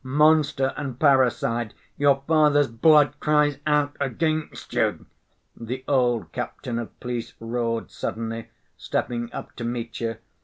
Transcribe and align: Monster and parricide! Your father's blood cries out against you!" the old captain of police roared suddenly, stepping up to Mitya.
Monster 0.03 0.73
and 0.77 0.99
parricide! 0.99 1.75
Your 1.95 2.23
father's 2.25 2.67
blood 2.67 3.13
cries 3.19 3.59
out 3.67 3.95
against 3.99 4.73
you!" 4.73 5.05
the 5.55 5.83
old 5.87 6.31
captain 6.31 6.79
of 6.79 6.99
police 6.99 7.35
roared 7.39 7.91
suddenly, 7.91 8.49
stepping 8.77 9.31
up 9.31 9.55
to 9.57 9.63
Mitya. 9.63 10.17